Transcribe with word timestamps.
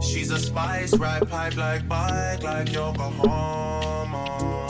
She's 0.00 0.30
a 0.30 0.38
spice, 0.38 0.96
ride 0.96 1.28
pipe 1.28 1.56
like 1.56 1.88
bike, 1.88 2.42
like 2.42 2.72
Yokohama. 2.72 3.75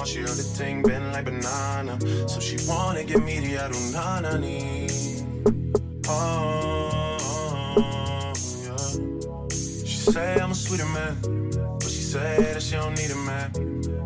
She 0.07 0.20
heard 0.20 0.29
the 0.29 0.45
thing 0.45 0.82
bend 0.82 1.12
like 1.12 1.25
banana, 1.25 1.98
so 2.29 2.38
she 2.38 2.56
wanna 2.68 3.02
give 3.02 3.25
me 3.25 3.41
the 3.41 3.56
adunana 3.56 4.38
ni. 4.41 4.87
Oh, 6.09 7.19
yeah. 8.62 9.48
She 9.50 9.97
say 10.12 10.38
I'm 10.41 10.52
a 10.52 10.55
sweeter 10.55 10.87
man, 10.87 11.16
but 11.80 11.91
she 11.91 12.02
say 12.02 12.52
that 12.52 12.62
she 12.62 12.77
don't 12.77 12.97
need 12.97 13.11
a 13.11 13.16
man. 13.16 13.50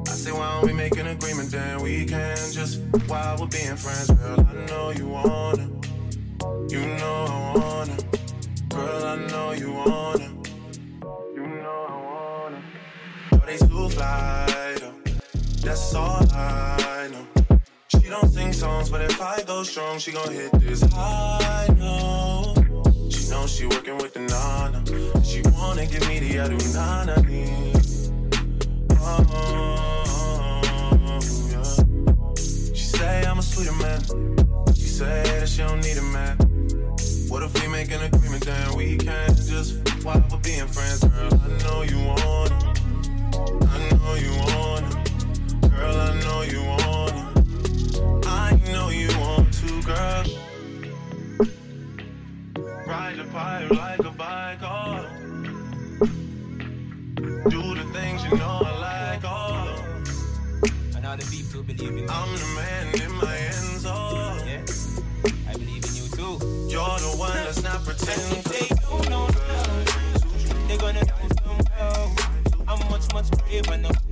I 0.09 0.13
say 0.13 0.33
why 0.33 0.55
don't 0.55 0.67
we 0.67 0.73
make 0.73 0.97
an 0.97 1.09
agreement 1.09 1.51
then 1.51 1.83
we 1.83 2.07
can 2.07 2.37
just 2.51 2.81
while 3.07 3.37
we're 3.39 3.49
being 3.49 3.77
friends, 3.77 4.11
girl. 4.11 4.41
I 4.41 4.55
know 4.71 4.91
you 4.93 5.07
wanna, 5.07 5.69
you 6.71 6.81
know 6.97 7.27
I 7.29 7.59
wanna, 7.59 7.97
girl. 8.71 9.05
I 9.05 9.17
know 9.29 9.53
you 9.53 9.71
wanna. 9.73 10.31
You 11.35 11.47
know 11.47 11.87
I 11.91 11.97
wanna. 12.09 12.63
But 13.33 13.47
they 13.47 13.59
too 13.59 13.89
fly. 13.91 14.40
That's 15.81 15.95
all 15.95 16.23
I 16.35 17.09
know. 17.11 17.27
She 17.89 18.11
don't 18.11 18.31
sing 18.31 18.53
songs, 18.53 18.91
but 18.91 19.01
if 19.01 19.19
I 19.19 19.43
go 19.45 19.63
strong, 19.63 19.99
she 19.99 20.13
gon' 20.13 20.31
hit 20.31 20.53
this 20.61 20.83
high 20.83 21.75
note. 21.79 22.67
She 23.11 23.31
knows 23.31 23.51
she 23.51 23.65
working 23.65 23.97
with 23.97 24.13
the 24.13 24.21
nana. 24.21 24.85
She 25.25 25.41
wanna 25.57 25.87
give 25.87 26.07
me 26.07 26.19
the 26.19 26.37
adunana. 26.37 27.17
Oh, 29.01 29.57
yeah. 31.51 31.65
She 32.75 32.85
say 32.85 33.25
I'm 33.25 33.39
a 33.39 33.43
sweeter 33.43 33.73
man. 33.73 34.01
She 34.75 34.87
say 35.01 35.23
that 35.41 35.49
she 35.49 35.63
don't 35.63 35.81
need 35.81 35.97
a 35.97 36.03
man. 36.03 36.37
What 37.31 37.43
if 37.43 37.55
we 37.59 37.69
make 37.69 37.91
an 37.91 38.03
agreement 38.03 38.45
then 38.45 38.77
we 38.77 38.99
can 38.99 39.35
just 39.35 39.79
while 40.05 40.23
we're 40.31 40.39
being 40.41 40.67
friends, 40.67 41.03
girl? 41.03 41.33
I 41.33 41.49
know 41.65 41.83
you 41.83 41.99
want 42.07 42.53
it. 42.53 42.65
I 43.67 43.79
know 43.97 44.15
you 44.15 44.31
want 44.41 44.85
it. 44.85 44.90
Girl, 45.81 45.97
I 45.99 46.13
know 46.21 46.43
you 46.43 46.63
want 46.63 47.15
it. 47.17 48.27
I 48.27 48.53
know 48.71 48.91
you 48.91 49.09
want 49.19 49.51
to, 49.55 49.81
girl. 49.81 50.25
Ride 52.87 53.17
the 53.17 53.25
bike 53.33 53.71
like 53.71 54.01
a 54.01 54.11
bike, 54.11 54.59
oh. 54.61 55.07
Do 57.49 57.75
the 57.75 57.85
things 57.95 58.23
you 58.27 58.37
know 58.37 58.61
I 58.63 58.73
like, 58.79 59.25
oh. 59.25 59.83
And 60.97 61.07
all 61.07 61.17
the 61.17 61.25
people 61.35 61.63
believe 61.63 61.89
in 61.89 61.95
me. 61.95 62.07
I'm 62.11 62.31
the 62.37 62.45
man 62.57 63.01
in 63.01 63.13
my 63.13 63.37
ends, 63.39 63.87
oh. 63.87 64.37
Yeah, 64.45 64.61
I 65.49 65.55
believe 65.55 65.83
in 65.83 65.95
you 65.97 66.09
too. 66.11 66.37
You're 66.69 66.99
the 67.07 67.17
one 67.17 67.33
that's 67.33 67.63
not 67.63 67.83
pretending 67.87 68.43
They 68.53 68.69
don't 68.83 69.09
know, 69.09 69.27
they're 70.69 70.77
gonna 70.77 71.07
die 71.07 71.29
somehow. 71.43 72.11
I'm 72.69 72.79
much, 72.91 73.11
much 73.15 73.31
braver 73.31 73.79
now. 73.79 74.10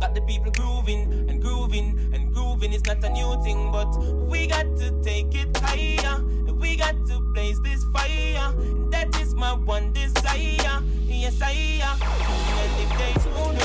Got 0.00 0.14
the 0.14 0.20
people 0.22 0.50
grooving 0.52 1.28
and 1.28 1.40
grooving 1.42 2.10
and 2.12 2.32
grooving. 2.32 2.72
It's 2.72 2.84
not 2.84 3.02
a 3.04 3.10
new 3.10 3.42
thing, 3.42 3.70
but 3.72 3.90
we 4.28 4.46
got 4.46 4.76
to 4.78 4.90
take 5.02 5.34
it 5.34 5.56
higher. 5.58 6.22
We 6.52 6.76
got 6.76 6.94
to 7.08 7.20
blaze 7.34 7.60
this 7.62 7.84
fire. 7.92 8.52
That 8.90 9.14
is 9.20 9.34
my 9.34 9.54
one 9.54 9.92
desire. 9.92 10.82
Yes, 11.06 11.40
I 11.42 11.52
am. 11.82 11.98
And 12.02 12.72
if 12.82 12.98
they 12.98 13.30
don't 13.30 13.63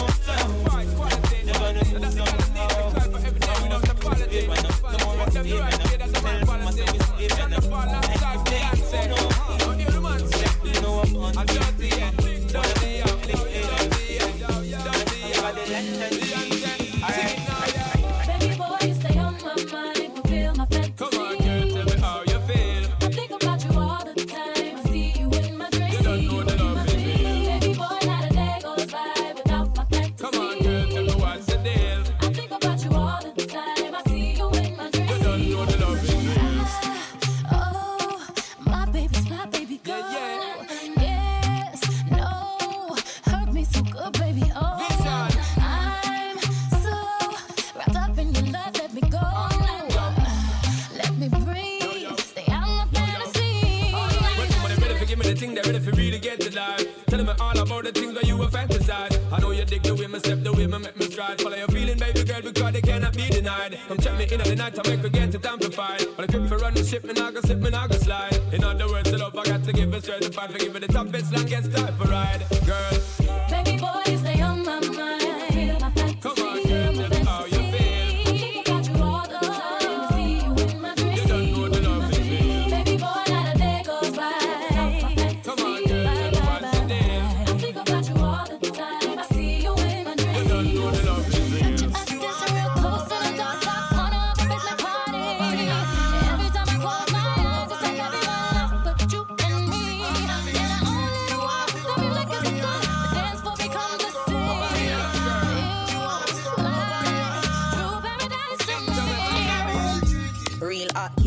because 62.59 62.74
they 62.74 62.81
cannot 62.81 63.16
be 63.16 63.30
denied. 63.30 63.80
Come 63.88 63.97
check 63.97 64.18
me 64.18 64.25
in 64.25 64.42
at 64.42 64.47
the 64.47 64.56
night, 64.56 64.78
I 64.78 64.90
make 64.90 65.03
me 65.03 65.09
get 65.09 65.34
it 65.34 65.46
amplified. 65.46 66.06
But 66.16 66.30
I 66.30 66.31
keep 66.31 66.47
for 66.47 66.58
running 66.58 66.86
ship, 66.86 67.06
me 67.06 67.14
not 67.14 67.34
gonna 67.34 67.47
slip, 67.47 67.59
me 67.59 67.70
not 67.70 67.90
gonna 67.90 68.03
slide. 68.03 68.40
In 68.52 68.64
other 68.64 68.88
words, 68.88 69.12
the 69.12 69.18
love 69.18 69.38
I 69.38 69.44
got 69.44 69.64
to 69.64 69.72
give 69.74 69.94
it 69.94 70.03
certified. 70.03 70.52
For 70.52 70.58
give 70.58 70.75
it 70.75 70.81
the 70.81 70.88
toughest, 70.88 71.34
longest 71.34 71.72
type 71.72 71.94
for 71.96 72.09
ride. 72.09 72.59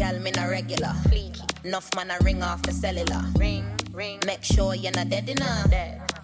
Gal, 0.02 0.18
me 0.18 0.30
not 0.32 0.48
regular. 0.48 0.92
Enough 1.64 1.94
man 1.94 2.10
a 2.10 2.16
ring 2.24 2.42
off 2.42 2.60
the 2.62 2.72
cellular. 2.72 3.22
Ring, 3.36 3.64
ring. 3.92 4.18
Make 4.26 4.42
sure 4.42 4.74
you're 4.74 4.90
not 4.92 5.08
dead 5.08 5.28
enough. 5.28 5.70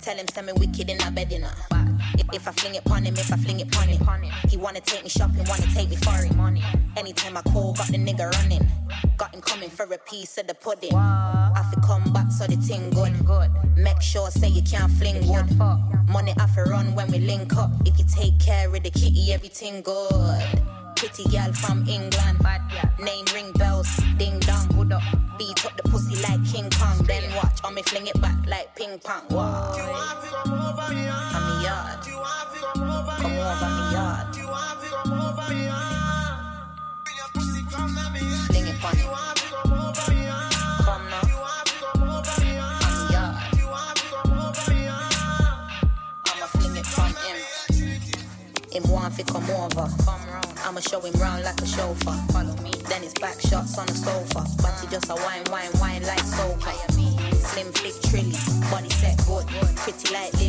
Tell 0.02 0.16
him 0.16 0.26
send 0.34 0.48
me 0.48 0.52
wicked 0.54 0.90
in 0.90 1.00
a 1.00 1.10
bed 1.12 1.32
enough. 1.32 1.68
If, 2.18 2.26
if 2.32 2.48
I 2.48 2.52
fling 2.52 2.74
it 2.74 2.84
pon 2.84 3.04
him, 3.04 3.14
if 3.14 3.32
I 3.32 3.36
fling 3.36 3.60
it 3.60 3.70
pon 3.70 3.88
him. 3.88 4.32
He 4.48 4.56
wanna 4.56 4.80
take 4.80 5.04
me 5.04 5.08
shopping, 5.08 5.44
wanna 5.46 5.68
take 5.74 5.90
me 5.90 5.96
for 5.96 6.10
foreign. 6.10 6.60
Anytime 6.96 7.36
I 7.36 7.42
call, 7.42 7.74
got 7.74 7.86
the 7.86 7.98
nigga 7.98 8.32
running. 8.32 8.66
Got 9.16 9.32
him 9.32 9.42
coming 9.42 9.70
for 9.70 9.84
a 9.84 9.98
piece 9.98 10.38
of 10.38 10.48
the 10.48 10.54
pudding. 10.54 10.94
I 10.94 11.70
to 11.72 11.80
come 11.80 12.12
back 12.12 12.32
so 12.32 12.46
the 12.48 12.56
thing 12.56 12.90
good. 12.90 13.50
Make 13.76 14.02
sure 14.02 14.28
say 14.30 14.48
you 14.48 14.62
can't 14.62 14.90
fling 14.90 15.28
wood. 15.28 15.46
Money 16.08 16.34
off 16.40 16.56
a 16.56 16.64
run 16.64 16.96
when 16.96 17.12
we 17.12 17.18
link 17.20 17.56
up. 17.56 17.70
If 17.84 17.96
you 17.98 18.04
take 18.04 18.40
care 18.40 18.66
of 18.66 18.82
the 18.82 18.90
kitty, 18.90 19.32
everything 19.32 19.82
good. 19.82 20.77
Pretty 20.98 21.24
girl 21.30 21.52
from 21.52 21.86
England, 21.86 22.38
name 22.98 23.24
ring 23.32 23.52
bells, 23.52 23.86
ding 24.16 24.40
dong. 24.40 24.66
Beat 25.38 25.64
up 25.64 25.76
the 25.76 25.84
pussy 25.88 26.16
like 26.22 26.44
King 26.44 26.68
Kong, 26.70 26.98
then 27.06 27.22
watch 27.36 27.62
on 27.62 27.74
me 27.76 27.82
fling 27.82 28.08
it 28.08 28.20
back 28.20 28.36
like 28.48 28.74
ping 28.74 28.98
pong. 28.98 29.22
Wow. 29.30 29.70
On 29.70 29.78
me 31.46 31.62
yard, 31.64 32.02
come 32.74 32.90
over 32.90 33.16
me 33.22 33.32
yard, 33.94 34.42
fling 38.48 38.66
it 38.66 38.82
on 38.82 39.00
me. 39.04 39.38
Come 40.82 40.88
on 40.88 41.02
me 41.06 41.30
yard. 43.14 43.38
Fling 46.50 46.76
it 46.76 46.86
him. 47.22 48.82
Him 48.82 48.90
want 48.90 49.14
fi 49.14 49.22
come 49.22 49.48
over. 49.50 50.27
I'ma 50.68 50.80
show 50.80 51.00
him 51.00 51.18
round 51.18 51.44
like 51.44 51.58
a 51.62 51.66
chauffeur. 51.66 52.12
Follow 52.30 52.54
me. 52.62 52.70
Then 52.90 53.02
it's 53.02 53.14
back 53.14 53.40
shots 53.40 53.78
on 53.78 53.86
the 53.86 53.94
sofa. 53.94 54.44
But 54.60 54.78
he 54.80 54.86
just 54.88 55.08
a 55.08 55.14
wine, 55.14 55.44
wine, 55.50 55.70
wine 55.80 56.02
like 56.02 56.20
soca. 56.20 56.74
Slim, 57.40 57.72
thick, 57.72 57.94
trilly. 58.02 58.36
Body 58.70 58.90
set 58.90 59.16
good. 59.26 59.46
Pretty 59.76 60.12
like 60.12 60.34
lily. 60.34 60.47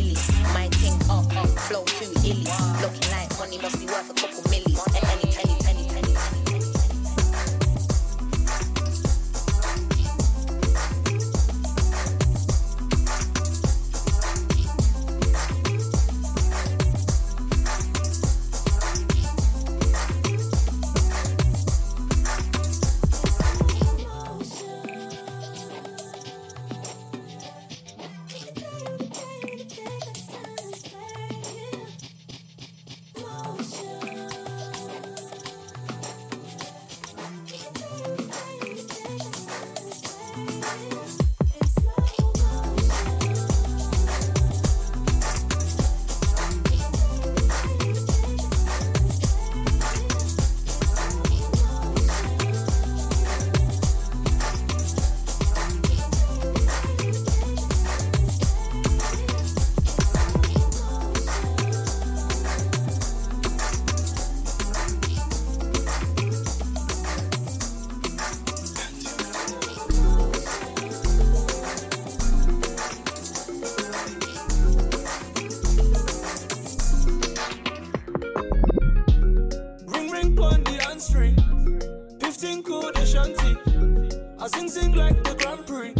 I 84.42 84.46
sing 84.48 84.68
sing 84.70 84.92
like 84.92 85.22
the 85.22 85.34
Grand 85.34 85.66
Prix. 85.66 85.92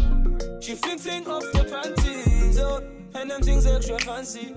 She 0.63 0.75
fling 0.75 0.97
fling 0.97 1.27
off 1.29 1.45
the 1.53 1.63
panties. 1.63 2.59
Oh, 2.59 2.83
and 3.15 3.31
them 3.31 3.43
things 3.43 3.67
extra 3.67 3.99
fancy. 3.99 4.55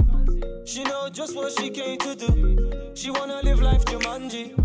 She 0.65 0.83
know 0.85 1.09
just 1.09 1.35
what 1.35 1.51
she 1.59 1.69
came 1.69 1.97
to 1.99 2.15
do. 2.15 2.91
She 2.95 3.11
wanna 3.11 3.41
live 3.43 3.61
life 3.61 3.83
Jumanji. 3.83 4.55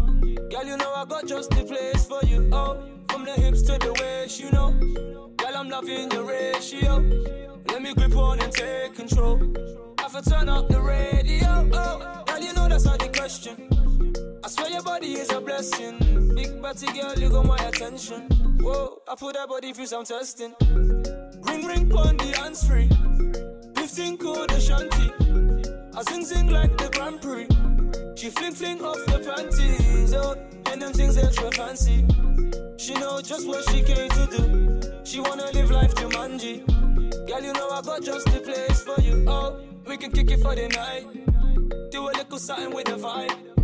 Girl, 0.51 0.65
you 0.65 0.77
know 0.77 0.93
I 0.95 1.05
got 1.05 1.27
just 1.27 1.51
the 1.51 1.65
place 1.65 2.05
for 2.05 2.25
you. 2.27 2.49
Oh, 2.53 2.81
from 3.09 3.25
the 3.25 3.33
hips 3.33 3.63
to 3.63 3.73
the 3.73 3.93
waist, 4.01 4.39
you 4.39 4.53
know. 4.53 4.71
Girl, 5.37 5.57
I'm 5.57 5.69
loving 5.69 6.11
your 6.13 6.23
ratio. 6.23 7.01
Let 7.67 7.83
me 7.83 7.95
grip 7.95 8.15
on 8.15 8.39
and 8.41 8.53
take 8.53 8.95
control. 8.95 9.43
I 9.99 10.09
for 10.09 10.23
turn 10.23 10.49
up 10.49 10.69
the 10.69 10.81
radio. 10.81 11.69
Oh, 11.73 12.23
girl, 12.25 12.41
you 12.41 12.53
know 12.53 12.69
that's 12.69 12.85
not 12.85 13.01
the 13.01 13.09
question. 13.09 13.78
Your 14.71 14.83
body 14.83 15.15
is 15.15 15.31
a 15.31 15.41
blessing. 15.41 15.99
Big 16.35 16.61
body 16.61 16.87
girl, 16.93 17.19
you 17.19 17.31
got 17.31 17.47
my 17.47 17.57
attention. 17.57 18.23
Whoa, 18.61 19.01
I 19.09 19.15
put 19.15 19.35
that 19.35 19.49
body 19.49 19.73
through 19.73 19.87
some 19.87 20.05
testing. 20.05 20.55
Ring 20.61 21.67
ring 21.67 21.89
pon 21.89 22.17
the 22.17 22.37
hands 22.37 22.67
free. 22.67 22.89
15 23.75 24.19
code 24.19 24.51
the 24.51 24.61
shanty. 24.61 25.11
I 25.97 26.03
sing 26.03 26.25
sing 26.25 26.49
like 26.49 26.77
the 26.77 26.91
Grand 26.91 27.23
Prix. 27.23 27.49
She 28.15 28.31
fling 28.31 28.55
fling 28.55 28.85
off 28.85 29.05
the 29.07 29.19
panties. 29.19 30.15
Oh, 30.15 30.37
and 30.71 30.83
them 30.83 30.93
things 30.93 31.17
extra 31.17 31.51
fancy. 31.51 32.05
She 32.77 32.95
know 32.95 33.21
just 33.21 33.49
what 33.49 33.65
she 33.71 33.83
came 33.83 34.09
to 34.11 34.27
do. 34.27 35.05
She 35.05 35.21
wanna 35.21 35.51
live 35.53 35.71
life 35.71 35.95
Jumanji. 35.95 36.67
Girl, 37.27 37.43
you 37.43 37.53
know 37.53 37.71
I 37.71 37.81
got 37.81 38.03
just 38.03 38.27
the 38.27 38.41
place 38.41 38.83
for 38.83 39.01
you. 39.01 39.25
Oh, 39.27 39.61
we 39.87 39.97
can 39.97 40.13
kick 40.13 40.31
it 40.31 40.41
for 40.41 40.55
the 40.55 40.69
night. 40.69 41.91
Do 41.91 42.09
a 42.09 42.13
little 42.13 42.39
something 42.39 42.75
with 42.75 42.85
the 42.85 42.97
vibe. 42.97 43.58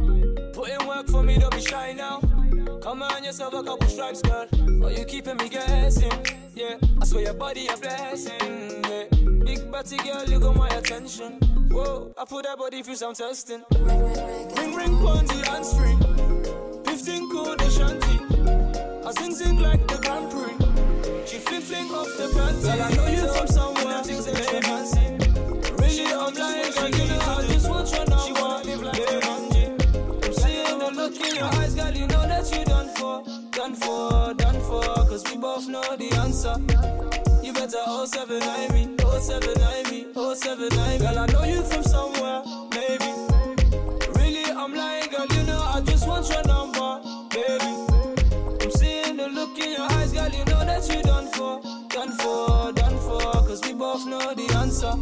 Put 0.64 0.86
work 0.86 1.08
for 1.08 1.22
me, 1.22 1.36
don't 1.36 1.54
be 1.54 1.60
shy 1.60 1.92
now. 1.92 2.20
Come 2.80 3.02
on, 3.02 3.22
yourself 3.22 3.52
a 3.52 3.62
couple 3.62 3.86
stripes, 3.86 4.22
girl. 4.22 4.46
Oh, 4.82 4.88
you 4.88 5.04
keeping 5.04 5.36
me 5.36 5.50
guessing. 5.50 6.10
Yeah, 6.54 6.78
I 7.02 7.04
swear 7.04 7.24
your 7.24 7.34
body 7.34 7.66
a 7.66 7.76
blessing. 7.76 8.82
Yeah, 8.88 9.04
big 9.44 9.70
body 9.70 9.98
girl, 9.98 10.24
you 10.24 10.40
got 10.40 10.56
my 10.56 10.68
attention. 10.68 11.32
Whoa, 11.70 12.14
I 12.16 12.24
put 12.24 12.46
that 12.46 12.56
body 12.56 12.82
through 12.82 12.96
some 12.96 13.12
testing. 13.12 13.62
Ring 13.78 14.74
ring 14.74 14.96
pon 15.04 15.26
the 15.26 15.44
free. 15.76 15.96
15 16.90 17.30
code 17.30 17.58
the 17.58 17.68
shanty. 17.68 19.06
I 19.06 19.12
sing 19.20 19.34
sing 19.34 19.58
like 19.58 19.86
the 19.86 19.98
Grand 19.98 20.30
Prix. 20.30 21.26
She 21.26 21.40
fling 21.40 21.60
fling 21.60 21.90
off 21.90 22.08
the 22.16 22.32
panties. 22.34 22.64
Girl, 22.64 22.80
I 22.80 22.90
know 22.94 23.06
you 23.08 23.34
from 23.34 23.46
somewhere. 23.48 24.02
Things 24.02 24.24
that 24.24 24.50
you 24.50 24.62
fancy. 24.62 25.74
Really, 25.74 26.14
I'm 26.14 26.32
for, 33.04 33.22
done 33.50 33.74
for, 33.74 34.34
done 34.34 34.60
for. 34.60 34.82
Cause 35.08 35.24
we 35.30 35.36
both 35.36 35.68
know 35.68 35.82
the 35.96 36.10
answer. 36.24 36.54
You 37.44 37.52
better 37.52 37.82
079 38.06 38.72
me, 38.72 38.96
079 39.20 39.90
me, 39.90 40.06
079 40.34 40.98
Girl, 40.98 41.18
I 41.18 41.26
know 41.26 41.44
you 41.44 41.62
from 41.62 41.82
somewhere, 41.82 42.42
maybe. 42.72 43.10
Really, 44.18 44.44
I'm 44.50 44.72
lying, 44.74 45.10
girl. 45.10 45.26
You 45.36 45.42
know 45.44 45.60
I 45.60 45.80
just 45.84 46.06
want 46.08 46.28
your 46.30 46.44
number, 46.44 46.90
baby. 47.34 47.72
I'm 48.62 48.70
seeing 48.70 49.16
the 49.16 49.28
look 49.28 49.58
in 49.58 49.72
your 49.72 49.88
eyes, 49.98 50.12
girl. 50.12 50.30
You 50.30 50.44
know 50.46 50.64
that 50.64 50.88
you 50.88 51.02
done 51.02 51.28
for, 51.28 51.60
done 51.88 52.12
for, 52.12 52.72
done 52.72 52.98
for. 52.98 53.20
Cause 53.48 53.60
we 53.64 53.74
both 53.74 54.06
know 54.06 54.34
the 54.34 54.48
answer. 54.56 54.94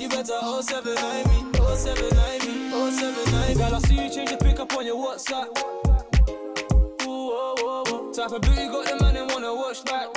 You 0.00 0.08
better 0.08 0.38
079 0.62 1.28
me, 1.28 1.38
079 1.76 2.38
me, 2.46 2.70
079 2.90 3.56
Girl, 3.56 3.74
I 3.74 3.78
see 3.80 3.94
you 3.94 4.10
change 4.10 4.30
your 4.30 4.38
pick 4.40 4.58
up 4.58 4.74
on 4.74 4.84
your 4.86 4.96
WhatsApp. 4.96 5.81
Type 7.62 8.32
of 8.32 8.40
beauty 8.42 8.66
got 8.66 8.86
the 8.86 8.98
man 9.00 9.16
and 9.16 9.30
wanna 9.30 9.54
watch 9.54 9.84
that. 9.84 10.08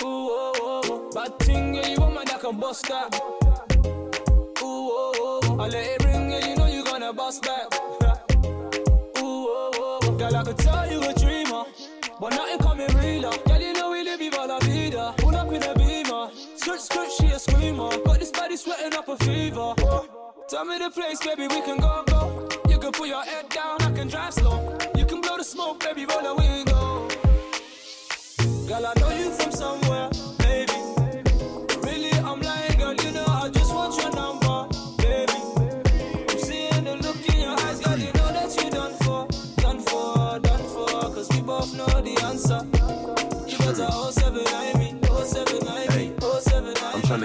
Ooh, 0.00 0.06
oh, 0.06 0.52
oh, 0.56 0.80
oh. 0.84 1.10
Bad 1.14 1.38
thing, 1.40 1.74
yeah, 1.74 1.88
you 1.88 2.00
want 2.00 2.14
my 2.14 2.24
that 2.24 2.40
can 2.40 2.58
bust 2.58 2.88
that. 2.88 3.14
Ooh, 3.84 4.64
oh, 4.64 5.12
oh, 5.14 5.40
oh. 5.44 5.60
I 5.60 5.68
let 5.68 5.86
it 5.86 6.04
ring, 6.04 6.30
yeah, 6.30 6.48
you 6.48 6.56
know 6.56 6.66
you 6.68 6.82
gonna 6.84 7.12
bust 7.12 7.42
back. 7.42 7.66
Ooh, 9.18 9.46
oh, 9.46 9.70
oh, 9.74 10.00
oh. 10.02 10.12
Girl, 10.16 10.36
I 10.36 10.42
could 10.42 10.56
tell 10.56 10.90
you 10.90 11.02
a 11.02 11.12
dreamer, 11.12 11.64
but 12.18 12.30
nothing 12.30 12.58
coming 12.60 12.88
realer. 12.96 13.36
Girl, 13.46 13.60
you 13.60 13.72
know 13.74 13.90
we 13.90 14.02
live 14.02 14.20
viva 14.20 14.46
la 14.46 14.58
vida. 14.60 15.14
Pull 15.18 15.36
up 15.36 15.52
in 15.52 15.62
a 15.62 15.74
beamer, 15.74 16.30
skirt, 16.56 16.80
skirt, 16.80 17.10
she 17.12 17.26
a 17.26 17.38
screamer. 17.38 17.90
Got 18.06 18.20
this 18.20 18.30
body 18.30 18.56
sweating 18.56 18.94
up 18.94 19.06
a 19.06 19.18
fever. 19.18 19.74
Tell 20.48 20.64
me 20.64 20.78
the 20.78 20.90
place, 20.90 21.20
baby, 21.20 21.46
we 21.46 21.60
can 21.60 21.76
go, 21.76 22.04
go. 22.06 22.48
You 22.70 22.78
can 22.78 22.90
put 22.90 23.06
your 23.06 23.22
head 23.22 23.50
down, 23.50 23.82
I 23.82 23.92
can 23.92 24.08
drive 24.08 24.32
slow. 24.32 24.69
Girl, 28.68 28.86
I 28.86 28.94
know 29.00 29.10
you 29.10 29.30
from 29.32 29.52
somewhere, 29.52 30.09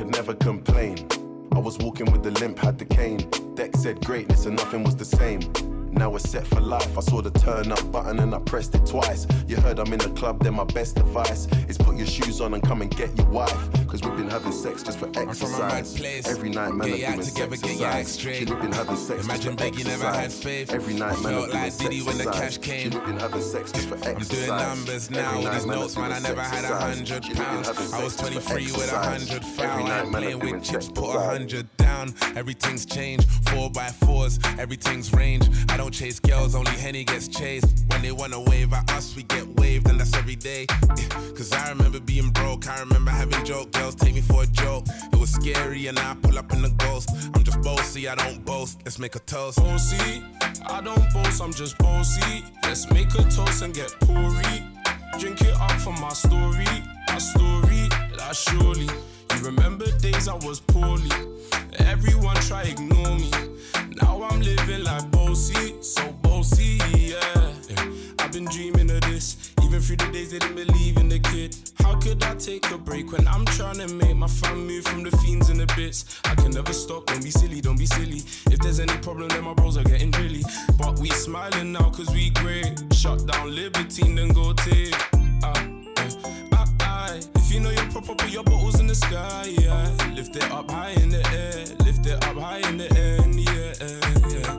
Could 0.00 0.12
never 0.12 0.32
complain. 0.32 0.96
I 1.52 1.58
was 1.58 1.76
walking 1.76 2.10
with 2.10 2.22
the 2.22 2.30
limp, 2.30 2.58
had 2.58 2.78
the 2.78 2.86
cane. 2.86 3.18
Deck 3.54 3.76
said 3.76 4.02
greatness 4.06 4.46
and 4.46 4.56
nothing 4.56 4.82
was 4.82 4.96
the 4.96 5.04
same. 5.04 5.40
Now 5.92 6.08
we're 6.08 6.20
set 6.20 6.46
for 6.46 6.60
life. 6.60 6.96
I 6.96 7.00
saw 7.00 7.20
the 7.20 7.32
turn 7.32 7.70
up 7.72 7.92
button 7.92 8.20
and 8.20 8.34
I 8.34 8.38
pressed 8.38 8.74
it 8.76 8.86
twice. 8.86 9.26
You 9.48 9.56
heard 9.56 9.78
I'm 9.80 9.92
in 9.92 9.98
the 9.98 10.08
club, 10.10 10.42
then 10.42 10.54
my 10.54 10.64
best 10.64 10.98
advice 10.98 11.46
is 11.68 11.76
put 11.76 11.96
your 11.96 12.06
shoes 12.06 12.40
on 12.40 12.54
and 12.54 12.62
come 12.62 12.80
and 12.80 12.90
get 12.96 13.14
your 13.18 13.26
wife. 13.26 13.52
Cause 13.88 14.00
we've 14.02 14.16
been 14.16 14.30
having 14.30 14.52
sex 14.52 14.84
just 14.84 15.00
for 15.00 15.06
I'm 15.18 15.34
from 15.34 15.52
a 15.52 15.58
mad 15.58 15.72
exercise. 15.80 16.28
Every 16.28 16.48
night, 16.48 16.72
man, 16.74 16.88
Get 16.96 17.08
I'm 17.08 17.14
doing 17.16 17.26
together, 17.26 17.56
sex 17.56 17.68
get 17.68 17.78
your 17.80 17.88
act 17.88 17.96
exercise. 17.98 18.20
straight. 18.20 18.50
We've 18.50 18.60
been 18.60 18.72
having 18.72 18.96
sex 18.96 19.24
Imagine 19.24 19.56
just 19.56 19.74
for 19.74 19.80
Biggie 19.80 19.84
never 19.84 20.04
had 20.06 20.14
exercise. 20.26 20.44
faith. 20.44 20.72
Every 20.72 20.94
night, 20.94 21.20
man, 21.20 21.32
Felt 21.34 21.44
I'm 21.54 21.62
like 21.64 21.76
doing 21.76 21.90
Diddy 21.90 22.02
when 22.06 22.18
the 22.18 22.24
cash 22.30 22.58
came. 22.58 22.90
We've 22.90 23.04
been 23.04 23.18
having 23.18 23.42
sex 23.42 23.72
just 23.72 23.88
for 23.88 23.96
I'm 23.96 24.02
exercise. 24.16 24.28
doing 24.46 24.48
numbers 24.48 25.10
now, 25.10 25.34
all 25.34 25.42
these 25.42 25.66
man, 25.66 25.74
I'm 25.76 25.80
notes, 25.82 25.96
man, 25.96 26.12
I 26.12 26.18
never 26.20 26.40
had 26.40 26.64
a 26.64 26.68
exercise. 26.68 27.10
hundred 27.10 27.36
pounds. 27.36 27.68
I 27.68 27.72
was 27.72 28.14
sex 28.14 28.16
just 28.16 28.20
for 28.20 28.30
23 28.30 28.62
with 28.64 28.74
a 28.76 28.82
exercise. 28.84 29.28
hundred 29.28 29.49
foul. 29.60 29.86
I 29.86 29.88
night, 29.88 30.02
ain't 30.02 30.12
playing 30.12 30.38
with 30.40 30.64
chips, 30.64 30.88
put 30.88 31.14
a 31.16 31.20
hundred 31.20 31.66
down. 31.76 32.14
Everything's 32.36 32.86
changed, 32.86 33.28
four 33.48 33.70
by 33.70 33.88
fours, 33.88 34.38
everything's 34.58 35.12
range. 35.12 35.48
I 35.68 35.76
don't 35.76 35.92
chase 35.92 36.18
girls, 36.18 36.54
only 36.54 36.72
Henny 36.72 37.04
gets 37.04 37.28
chased. 37.28 37.84
When 37.88 38.02
they 38.02 38.12
wanna 38.12 38.40
wave 38.40 38.72
at 38.72 38.90
us, 38.92 39.14
we 39.16 39.22
get 39.24 39.46
waved, 39.58 39.88
and 39.88 40.00
that's 40.00 40.14
every 40.14 40.36
day. 40.36 40.66
Cause 41.36 41.52
I 41.52 41.68
remember 41.70 42.00
being 42.00 42.30
broke, 42.30 42.68
I 42.68 42.80
remember 42.80 43.10
having 43.10 43.44
joke 43.44 43.72
girls 43.72 43.94
take 43.94 44.14
me 44.14 44.20
for 44.20 44.42
a 44.42 44.46
joke. 44.46 44.84
It 45.12 45.18
was 45.18 45.30
scary, 45.30 45.86
and 45.86 45.98
I 45.98 46.16
pull 46.22 46.38
up 46.38 46.52
in 46.52 46.62
the 46.62 46.70
ghost. 46.70 47.10
I'm 47.34 47.44
just 47.44 47.60
bossy, 47.62 48.08
I 48.08 48.14
don't 48.14 48.44
boast. 48.44 48.80
Let's 48.84 48.98
make 48.98 49.14
a 49.16 49.20
toast. 49.20 49.58
Bossy, 49.58 50.22
I 50.66 50.80
don't 50.80 51.12
boast, 51.12 51.42
I'm 51.42 51.52
just 51.52 51.78
bossy. 51.78 52.44
Let's 52.62 52.90
make 52.90 53.12
a 53.14 53.22
toast 53.24 53.62
and 53.62 53.74
get 53.74 53.90
poury. 54.00 54.62
Drink 55.18 55.40
it 55.42 55.54
up 55.60 55.72
for 55.72 55.92
my 55.94 56.10
story, 56.10 56.64
my 57.08 57.18
story, 57.18 57.88
that 58.16 58.34
surely. 58.34 58.88
You 59.36 59.46
remember 59.46 59.86
days 59.98 60.28
I 60.28 60.34
was 60.34 60.60
poorly. 60.60 61.10
Everyone 61.78 62.36
try 62.36 62.62
ignore 62.62 63.16
me. 63.16 63.30
Now 64.00 64.22
I'm 64.22 64.40
living 64.40 64.84
like 64.84 65.10
bossy, 65.10 65.80
so 65.82 66.12
bossy, 66.22 66.78
yeah. 66.96 67.52
I've 68.18 68.32
been 68.32 68.44
dreaming 68.46 68.90
of 68.90 69.00
this, 69.02 69.52
even 69.62 69.80
through 69.80 69.96
the 69.96 70.10
days 70.12 70.32
they 70.32 70.38
didn't 70.38 70.56
believe 70.56 70.96
in 70.96 71.08
the 71.08 71.18
kid. 71.18 71.56
How 71.78 71.96
could 71.98 72.22
I 72.22 72.34
take 72.34 72.70
a 72.70 72.78
break 72.78 73.12
when 73.12 73.26
I'm 73.26 73.44
trying 73.46 73.78
to 73.78 73.92
make 73.94 74.16
my 74.16 74.28
fam 74.28 74.66
move 74.66 74.84
from 74.84 75.02
the 75.02 75.10
fiends 75.18 75.48
and 75.48 75.60
the 75.60 75.66
bits? 75.76 76.20
I 76.24 76.34
can 76.34 76.52
never 76.52 76.72
stop, 76.72 77.06
don't 77.06 77.22
be 77.22 77.30
silly, 77.30 77.60
don't 77.60 77.78
be 77.78 77.86
silly. 77.86 78.22
If 78.50 78.58
there's 78.60 78.80
any 78.80 78.96
problem, 78.98 79.28
then 79.28 79.44
my 79.44 79.54
bros 79.54 79.76
are 79.76 79.84
getting 79.84 80.10
drilly. 80.10 80.42
But 80.78 80.98
we 80.98 81.08
smiling 81.10 81.72
now 81.72 81.90
cause 81.90 82.10
we 82.10 82.30
great. 82.30 82.78
Shut 82.92 83.26
down 83.26 83.54
Libertine, 83.54 84.16
then 84.16 84.28
go 84.28 84.52
take. 84.52 84.94
If 85.42 85.69
know 88.10 88.16
put 88.16 88.32
your 88.32 88.44
bottles 88.44 88.80
in 88.80 88.86
the 88.86 88.94
sky, 88.94 89.54
yeah. 89.58 89.90
Lift 90.14 90.36
it 90.36 90.50
up 90.50 90.70
high 90.70 90.90
in 91.02 91.10
the 91.10 91.24
air, 91.32 91.64
lift 91.84 92.06
it 92.06 92.24
up 92.24 92.36
high 92.36 92.68
in 92.68 92.76
the 92.78 92.88
end, 92.98 93.34
yeah, 93.40 93.72
yeah. 94.28 94.58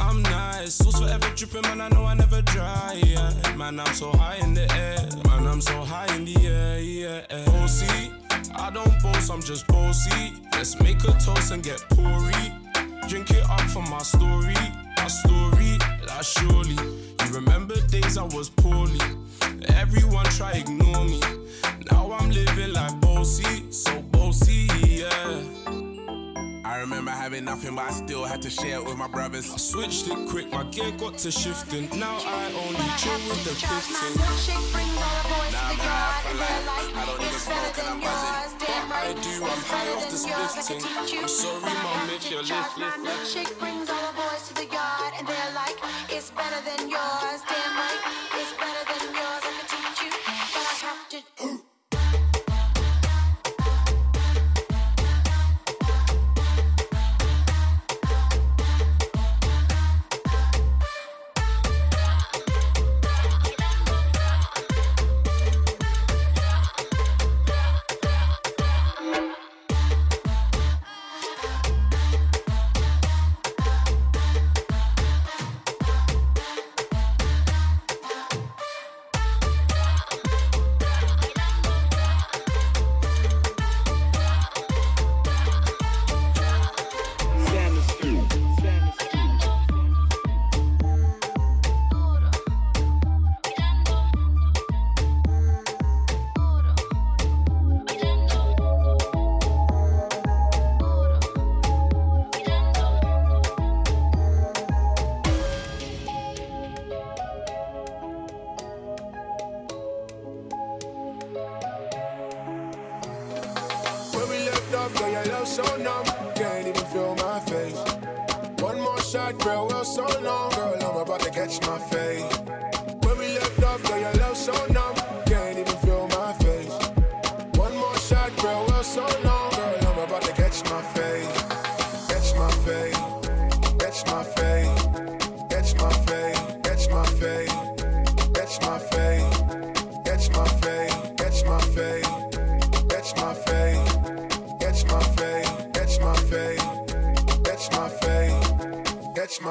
I'm 0.00 0.22
nice, 0.22 0.74
sauce 0.74 1.00
forever 1.00 1.30
dripping, 1.34 1.62
man. 1.62 1.80
I 1.80 1.88
know 1.88 2.04
I 2.04 2.14
never 2.14 2.42
dry. 2.42 3.00
Yeah. 3.04 3.32
Man, 3.56 3.80
I'm 3.80 3.94
so 3.94 4.10
high 4.12 4.36
in 4.36 4.54
the 4.54 4.70
air. 4.74 4.98
Man, 5.26 5.46
I'm 5.46 5.60
so 5.60 5.84
high 5.84 6.14
in 6.14 6.24
the 6.24 6.36
air. 6.46 6.78
Yeah. 6.80 7.44
Bossy, 7.46 8.12
I 8.54 8.70
don't 8.70 9.02
boast, 9.02 9.30
I'm 9.30 9.42
just 9.42 9.66
bossy. 9.66 10.32
Let's 10.52 10.78
make 10.80 11.02
a 11.04 11.12
toast 11.24 11.50
and 11.52 11.62
get 11.62 11.80
pourri. 11.90 12.52
Drink 13.08 13.30
it 13.30 13.44
up 13.50 13.62
for 13.62 13.82
my 13.82 14.02
story, 14.02 14.54
my 14.96 15.08
story. 15.08 15.78
That 16.06 16.24
surely 16.24 16.74
you 16.74 17.34
remember 17.34 17.74
days 17.88 18.16
I 18.16 18.24
was 18.24 18.48
poorly. 18.50 19.00
Everyone 19.74 20.24
try 20.26 20.52
ignore 20.52 21.04
me. 21.04 21.20
Now 21.90 22.12
I'm 22.12 22.30
living 22.30 22.72
like 22.72 23.00
bossy, 23.00 23.70
so 23.70 24.02
bossy. 24.02 24.68
Yeah. 24.84 25.42
I 26.64 26.80
remember 26.80 27.10
having 27.10 27.44
nothing, 27.44 27.74
but 27.74 27.84
I 27.86 27.90
still 27.92 28.24
had 28.24 28.42
to 28.42 28.50
share 28.50 28.78
it 28.78 28.84
with 28.84 28.96
my 28.96 29.08
brothers. 29.08 29.50
I 29.52 29.56
switched 29.56 30.08
it 30.08 30.28
quick, 30.28 30.50
my 30.52 30.64
gear 30.64 30.90
got 30.92 31.18
to 31.18 31.30
shifting. 31.30 31.88
Now 31.98 32.18
I 32.24 32.46
only 32.52 32.86
chill 32.98 33.18
with 33.28 33.44
the 33.44 33.54
Nah, 33.66 33.80
fifteen. 33.80 34.18
I'm 35.56 35.78
high 35.78 36.22
for 36.22 36.36
life. 36.36 36.90
I 36.96 37.06
don't 37.06 37.20
even 37.22 37.40
smoke 37.40 37.78
and 37.78 37.88
I'm 37.88 38.00
buzzing. 38.00 38.56
But 38.88 39.02
I 39.02 39.12
do, 39.22 39.44
I'm 39.44 39.62
high 39.70 39.88
off 39.94 40.06
the 40.10 40.16
spliff 40.16 40.54
ting. 40.66 40.82
I'm 41.22 41.28
sorry, 41.28 41.60
mom, 41.62 42.10
if 42.10 42.30
you're 42.30 42.42
listening. 42.42 42.92
Milkshake 43.06 43.58
brings 43.58 43.88
all 43.90 44.02
the 44.10 44.14
boys 44.16 44.48
to 44.48 44.54
the 44.54 44.66
yard, 44.66 45.12
and 45.18 45.26
they're 45.26 45.52
like, 45.54 45.78
it's 46.10 46.30
better 46.30 46.60
than 46.66 46.90
yours. 46.90 47.40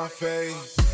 my 0.05 0.09
face. 0.09 0.84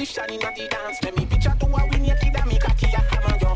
position 0.00 0.32
in 0.32 0.40
the 0.40 0.68
dance. 0.68 1.02
Let 1.02 1.16
me 1.16 1.26
picture 1.26 1.54
to 1.60 1.66
a 1.66 1.86
win 1.88 2.02
naked 2.02 2.46
me 2.46 2.58
cocky 2.58 2.86
a 2.86 3.00
hammer 3.10 3.36
yo. 3.40 3.54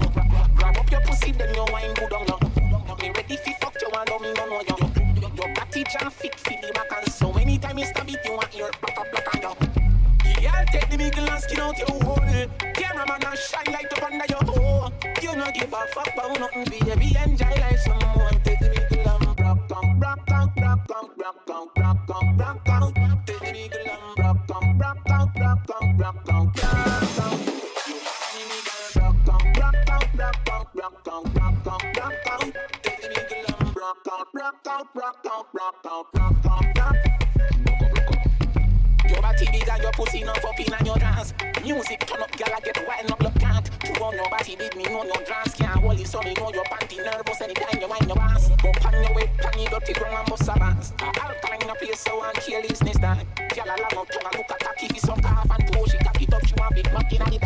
Grab 0.57 0.76
up 0.76 0.90
your 0.90 1.00
pussy, 1.00 1.33
then 1.33 1.54
you 1.54 1.64
wine 1.72 1.94
good 1.94 2.12
on 2.12 2.26
yo. 2.26 2.38
Me 3.00 3.11
ready 3.16 3.37
fi 3.37 3.52
fuck 3.61 3.74
you 3.80 3.88
and 3.88 4.20
me 4.20 4.33
no 4.35 4.44
know 4.46 4.62
yo. 4.68 4.76
Your 5.37 5.54
body 5.54 5.85
jam 5.85 6.11
fit 6.11 6.35
fi 6.35 6.61
the 6.61 6.72
back 6.74 6.92
and 6.96 7.12
so 7.12 7.33
anytime 7.33 7.78
you 7.78 7.87
stab 7.87 8.09
it, 8.09 8.20
you 8.24 8.33
want 8.33 8.54
your 8.54 8.70
back 8.83 8.98
up 8.98 9.11
black 9.11 9.35
and 9.35 9.42
yo. 9.42 9.54
Girl, 10.42 10.64
take 10.70 10.90
the 10.90 10.96
big 10.98 11.18
and 11.18 11.42
skin 11.42 11.61
out 11.61 11.78
your 11.78 11.88
hole. 12.02 12.48
Cameraman 12.74 13.24
and 13.24 13.38
shine 13.38 13.72
light 13.72 13.92
up 13.92 14.02
under 14.02 14.26
your 14.28 14.44
hole. 14.44 14.92
You 15.22 15.37
no 15.37 15.50
give 15.50 15.72
a 15.72 15.87
fuck 15.94 16.12
about 16.12 16.38
nothing, 16.38 16.64
baby. 16.64 17.13
Music 41.62 42.01
turn 42.07 42.20
up, 42.20 42.31
gal, 42.33 42.53
I 42.55 42.61
get 42.61 42.87
wild 42.87 43.11
up, 43.11 43.23
look 43.23 43.35
can't. 43.40 43.70
Put 43.81 44.01
on 44.01 44.14
your 44.14 44.29
body, 44.29 44.57
did 44.57 44.77
me 44.77 44.85
know 44.85 45.05
your 45.05 45.23
dress 45.25 45.55
Can't 45.55 45.81
hold 45.81 45.99
you, 45.99 46.07
so 46.07 46.20
me 46.23 46.35
know 46.35 46.53
your 46.53 46.64
panty 46.64 46.99
nervous 47.05 47.40
Anytime 47.40 47.81
you 47.81 47.88
wind 47.88 48.07
your 48.07 48.18
ass. 48.18 48.49
Go 48.62 48.73
pan 48.73 49.03
your 49.03 49.14
way, 49.14 49.31
pan 49.38 49.59
your 49.59 49.70
dirty 49.70 49.92
ground 49.94 50.16
and 50.18 50.29
bust 50.29 50.49
a 50.49 50.59
bass 50.59 50.92
I'll 50.99 51.35
turn 51.40 51.61
your 51.66 51.77
face 51.77 52.01
so 52.01 52.23
and 52.23 52.37
kill 52.37 52.62
his 52.62 52.83
nest 52.83 53.01
Gal, 53.01 53.70
I 53.70 53.77
love 53.81 53.92
her 53.92 54.05
tongue, 54.12 54.31
I 54.33 54.37
look 54.37 54.51
at 54.51 54.62
her, 54.62 54.75
keep 54.79 54.97
it 54.97 55.01
some 55.01 55.20
calf 55.20 55.51
And 55.51 55.73
push 55.73 55.92
she 55.92 55.99
got 55.99 56.20
it 56.20 56.35
up, 56.35 56.47
she 56.47 56.55
want 56.57 56.75
big 56.75 56.92
muck 56.92 57.12
in 57.12 57.20
her 57.20 57.43